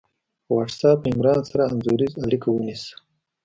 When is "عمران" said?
1.11-1.41